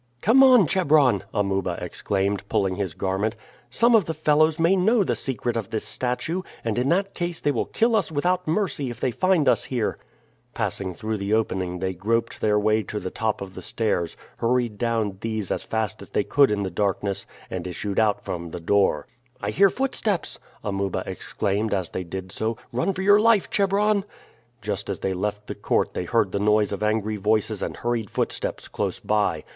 [0.23, 3.35] "Come on, Chebron!" Amuba exclaimed, pulling his garment.
[3.69, 7.39] "Some of the fellows may know the secret of this statue, and in that case
[7.39, 9.99] they will kill us without mercy if they find us here."
[10.55, 14.79] Passing through the opening they groped their way to the top of the stairs, hurried
[14.79, 18.59] down these as fast as they could in the darkness, and issued out from the
[18.59, 19.05] door.
[19.39, 22.57] "I hear footsteps!" Amuba exclaimed as they did so.
[22.71, 24.05] "Run for your life, Chebron!"
[24.63, 28.09] Just as they left the court they heard the noise of angry voices and hurried
[28.09, 29.43] footsteps close by.